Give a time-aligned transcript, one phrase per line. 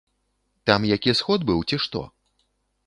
[0.69, 2.05] Там які сход быў, ці што?